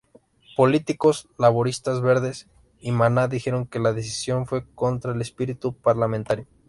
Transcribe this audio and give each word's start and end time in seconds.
Políticos 0.57 1.29
laboristas, 1.37 2.01
verdes 2.01 2.47
y 2.79 2.91
mana 2.91 3.27
dijeron 3.27 3.67
que 3.67 3.77
la 3.77 3.93
decisión 3.93 4.47
fue 4.47 4.65
contra 4.73 5.11
el 5.13 5.21
espíritu 5.21 5.73
parlamentario. 5.77 6.47